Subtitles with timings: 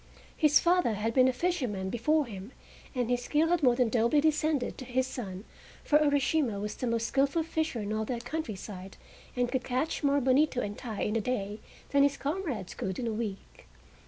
[0.35, 2.53] His father had been a fisherman before him,
[2.95, 5.45] and his skill had more than doubly descended to his son,
[5.83, 8.97] for Urashima was the most skillful fisher in all that country side,
[9.35, 11.59] and could catch more Bonito and Tai in a day
[11.89, 13.67] than his comrades could in a week.